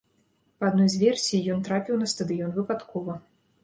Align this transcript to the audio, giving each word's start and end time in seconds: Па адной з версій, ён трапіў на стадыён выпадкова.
Па 0.61 0.65
адной 0.69 0.89
з 0.95 1.03
версій, 1.03 1.43
ён 1.59 1.63
трапіў 1.71 2.03
на 2.03 2.11
стадыён 2.17 2.51
выпадкова. 2.61 3.25